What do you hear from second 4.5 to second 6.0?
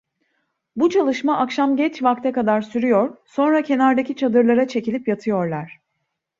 çekilip yatıyorlar.